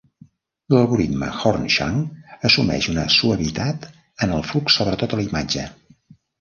L'algoritme 0.75 1.29
Horn-Schunck 1.41 2.33
assumeix 2.51 2.89
una 2.95 3.05
suavitat 3.19 3.89
en 3.97 4.37
el 4.41 4.45
flux 4.51 4.81
sobre 4.81 4.99
tota 5.05 5.23
la 5.23 5.31
imatge. 5.31 5.71